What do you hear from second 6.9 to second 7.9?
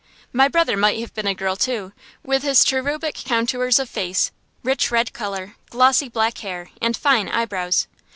fine eyebrows.